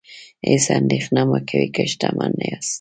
هیڅ 0.49 0.65
اندیښنه 0.79 1.21
مه 1.29 1.39
کوئ 1.49 1.67
که 1.75 1.83
شتمن 1.91 2.31
نه 2.39 2.45
یاست. 2.51 2.69